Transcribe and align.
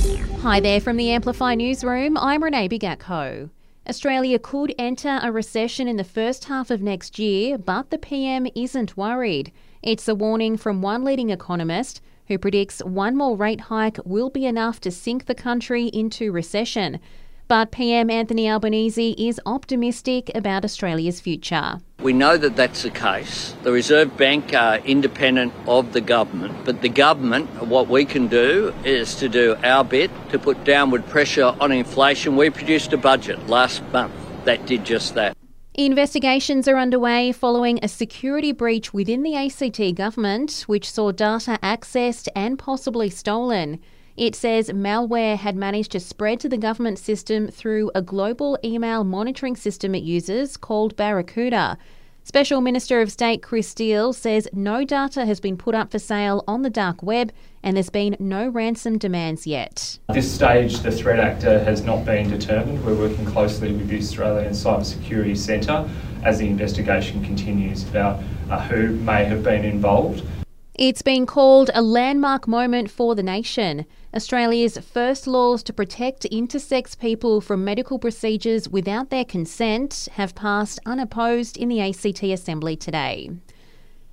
Hi 0.00 0.60
there 0.60 0.80
from 0.80 0.96
the 0.96 1.10
Amplify 1.10 1.54
Newsroom. 1.54 2.16
I'm 2.16 2.42
Renee 2.42 2.70
Bigakho. 2.70 3.50
Australia 3.86 4.38
could 4.38 4.74
enter 4.78 5.20
a 5.22 5.30
recession 5.30 5.86
in 5.86 5.96
the 5.96 6.04
first 6.04 6.46
half 6.46 6.70
of 6.70 6.80
next 6.80 7.18
year, 7.18 7.58
but 7.58 7.90
the 7.90 7.98
PM 7.98 8.46
isn't 8.54 8.96
worried. 8.96 9.52
It's 9.82 10.08
a 10.08 10.14
warning 10.14 10.56
from 10.56 10.80
one 10.80 11.04
leading 11.04 11.28
economist 11.28 12.00
who 12.28 12.38
predicts 12.38 12.82
one 12.82 13.14
more 13.14 13.36
rate 13.36 13.60
hike 13.60 13.98
will 14.06 14.30
be 14.30 14.46
enough 14.46 14.80
to 14.80 14.90
sink 14.90 15.26
the 15.26 15.34
country 15.34 15.88
into 15.88 16.32
recession. 16.32 16.98
But 17.46 17.70
PM 17.70 18.08
Anthony 18.08 18.48
Albanese 18.48 19.14
is 19.18 19.38
optimistic 19.44 20.30
about 20.34 20.64
Australia's 20.64 21.20
future. 21.20 21.78
We 22.02 22.14
know 22.14 22.38
that 22.38 22.56
that's 22.56 22.82
the 22.82 22.90
case. 22.90 23.54
The 23.62 23.72
Reserve 23.72 24.16
Bank 24.16 24.54
are 24.54 24.78
independent 24.78 25.52
of 25.66 25.92
the 25.92 26.00
government, 26.00 26.64
but 26.64 26.80
the 26.80 26.88
government, 26.88 27.66
what 27.66 27.88
we 27.88 28.06
can 28.06 28.26
do 28.26 28.72
is 28.84 29.14
to 29.16 29.28
do 29.28 29.54
our 29.62 29.84
bit 29.84 30.10
to 30.30 30.38
put 30.38 30.64
downward 30.64 31.06
pressure 31.08 31.54
on 31.60 31.72
inflation. 31.72 32.36
We 32.36 32.48
produced 32.48 32.94
a 32.94 32.96
budget 32.96 33.48
last 33.48 33.82
month 33.92 34.14
that 34.46 34.64
did 34.64 34.86
just 34.86 35.14
that. 35.14 35.36
Investigations 35.74 36.66
are 36.66 36.78
underway 36.78 37.32
following 37.32 37.78
a 37.82 37.88
security 37.88 38.52
breach 38.52 38.94
within 38.94 39.22
the 39.22 39.36
ACT 39.36 39.94
government, 39.94 40.64
which 40.66 40.90
saw 40.90 41.12
data 41.12 41.58
accessed 41.62 42.28
and 42.34 42.58
possibly 42.58 43.10
stolen. 43.10 43.78
It 44.20 44.34
says 44.34 44.68
malware 44.68 45.38
had 45.38 45.56
managed 45.56 45.92
to 45.92 45.98
spread 45.98 46.40
to 46.40 46.48
the 46.50 46.58
government 46.58 46.98
system 46.98 47.48
through 47.48 47.90
a 47.94 48.02
global 48.02 48.58
email 48.62 49.02
monitoring 49.02 49.56
system 49.56 49.94
it 49.94 50.02
uses 50.02 50.58
called 50.58 50.94
Barracuda. 50.94 51.78
Special 52.22 52.60
Minister 52.60 53.00
of 53.00 53.10
State 53.10 53.42
Chris 53.42 53.66
Steel 53.66 54.12
says 54.12 54.46
no 54.52 54.84
data 54.84 55.24
has 55.24 55.40
been 55.40 55.56
put 55.56 55.74
up 55.74 55.90
for 55.90 55.98
sale 55.98 56.44
on 56.46 56.60
the 56.60 56.68
dark 56.68 57.02
web 57.02 57.32
and 57.62 57.78
there's 57.78 57.88
been 57.88 58.14
no 58.20 58.46
ransom 58.46 58.98
demands 58.98 59.46
yet. 59.46 59.98
At 60.10 60.16
this 60.16 60.30
stage, 60.30 60.80
the 60.80 60.92
threat 60.92 61.18
actor 61.18 61.64
has 61.64 61.80
not 61.80 62.04
been 62.04 62.28
determined. 62.28 62.84
We're 62.84 62.96
working 62.96 63.24
closely 63.24 63.72
with 63.72 63.88
the 63.88 63.96
Australian 63.96 64.52
Cyber 64.52 64.84
Security 64.84 65.34
Centre 65.34 65.88
as 66.24 66.38
the 66.40 66.46
investigation 66.46 67.24
continues 67.24 67.88
about 67.88 68.22
uh, 68.50 68.60
who 68.68 68.88
may 68.96 69.24
have 69.24 69.42
been 69.42 69.64
involved. 69.64 70.22
It's 70.80 71.02
been 71.02 71.26
called 71.26 71.70
a 71.74 71.82
landmark 71.82 72.48
moment 72.48 72.90
for 72.90 73.14
the 73.14 73.22
nation. 73.22 73.84
Australia's 74.16 74.78
first 74.78 75.26
laws 75.26 75.62
to 75.64 75.74
protect 75.74 76.22
intersex 76.32 76.98
people 76.98 77.42
from 77.42 77.66
medical 77.66 77.98
procedures 77.98 78.66
without 78.66 79.10
their 79.10 79.26
consent 79.26 80.08
have 80.12 80.34
passed 80.34 80.80
unopposed 80.86 81.58
in 81.58 81.68
the 81.68 81.82
ACT 81.82 82.22
Assembly 82.22 82.76
today. 82.76 83.28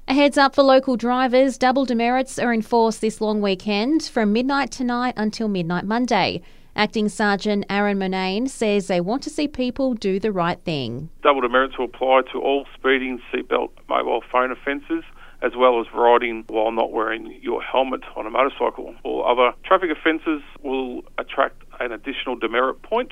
A 0.10 0.14
heads 0.14 0.38
up 0.38 0.56
for 0.56 0.62
local 0.62 0.98
drivers 0.98 1.58
double 1.58 1.86
demerits 1.86 2.38
are 2.38 2.52
in 2.52 2.62
force 2.62 2.98
this 2.98 3.22
long 3.22 3.42
weekend 3.42 4.04
from 4.04 4.34
midnight 4.34 4.70
tonight 4.70 5.14
until 5.16 5.48
midnight 5.48 5.86
Monday. 5.86 6.42
Acting 6.76 7.08
Sergeant 7.08 7.66
Aaron 7.70 7.98
Murnane 7.98 8.50
says 8.50 8.88
they 8.88 9.00
want 9.00 9.24
to 9.24 9.30
see 9.30 9.48
people 9.48 9.94
do 9.94 10.20
the 10.20 10.34
right 10.34 10.60
thing. 10.66 11.10
Double 11.24 11.40
demerits 11.40 11.78
will 11.78 11.86
apply 11.86 12.24
to 12.34 12.42
all 12.42 12.66
speeding, 12.76 13.22
seatbelt, 13.34 13.70
mobile 13.88 14.22
phone 14.30 14.52
offences 14.52 15.06
as 15.42 15.52
well 15.56 15.80
as 15.80 15.88
riding 15.94 16.44
while 16.48 16.72
not 16.72 16.92
wearing 16.92 17.38
your 17.42 17.62
helmet 17.62 18.02
on 18.16 18.26
a 18.26 18.30
motorcycle. 18.30 18.96
Or 19.04 19.30
other 19.30 19.56
traffic 19.64 19.90
offences 19.92 20.42
will 20.64 21.02
attract 21.18 21.64
an 21.80 21.92
additional 21.92 22.36
demerit 22.36 22.82
point. 22.82 23.12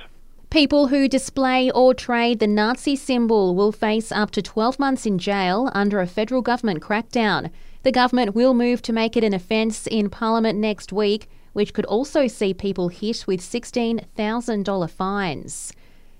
People 0.49 0.87
who 0.87 1.07
display 1.07 1.69
or 1.71 1.93
trade 1.93 2.39
the 2.39 2.47
Nazi 2.47 2.95
symbol 2.95 3.55
will 3.55 3.71
face 3.71 4.11
up 4.11 4.31
to 4.31 4.41
12 4.41 4.79
months 4.79 5.05
in 5.05 5.17
jail 5.17 5.69
under 5.73 5.99
a 5.99 6.07
federal 6.07 6.41
government 6.41 6.81
crackdown. 6.81 7.51
The 7.83 7.91
government 7.91 8.33
will 8.33 8.53
move 8.53 8.81
to 8.83 8.93
make 8.93 9.17
it 9.17 9.23
an 9.23 9.33
offence 9.33 9.85
in 9.85 10.09
Parliament 10.09 10.57
next 10.57 10.93
week, 10.93 11.29
which 11.53 11.73
could 11.73 11.85
also 11.85 12.27
see 12.27 12.53
people 12.53 12.87
hit 12.87 13.27
with 13.27 13.41
$16,000 13.41 14.89
fines. 14.89 15.73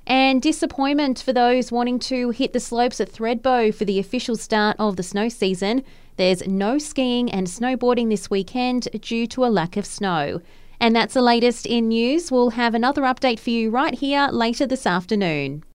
And 0.07 0.41
disappointment 0.41 1.19
for 1.19 1.33
those 1.33 1.71
wanting 1.71 1.99
to 1.99 2.29
hit 2.29 2.53
the 2.53 2.59
slopes 2.59 3.01
at 3.01 3.11
Thredbo 3.11 3.73
for 3.73 3.85
the 3.85 3.99
official 3.99 4.35
start 4.35 4.75
of 4.79 4.97
the 4.97 5.03
snow 5.03 5.29
season. 5.29 5.83
There's 6.17 6.47
no 6.47 6.77
skiing 6.77 7.29
and 7.31 7.47
snowboarding 7.47 8.09
this 8.09 8.29
weekend 8.29 8.87
due 9.01 9.27
to 9.27 9.45
a 9.45 9.47
lack 9.47 9.77
of 9.77 9.85
snow. 9.85 10.41
And 10.79 10.95
that's 10.95 11.15
the 11.15 11.21
latest 11.21 11.65
in 11.65 11.87
news. 11.89 12.31
We'll 12.31 12.51
have 12.51 12.75
another 12.75 13.01
update 13.01 13.39
for 13.39 13.49
you 13.49 13.69
right 13.69 13.95
here 13.95 14.29
later 14.31 14.65
this 14.67 14.85
afternoon. 14.85 15.63